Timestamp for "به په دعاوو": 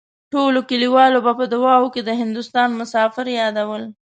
1.25-1.93